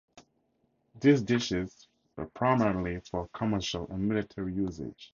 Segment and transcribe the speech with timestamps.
[0.99, 5.09] These dishes were primarily for commercial and military usage.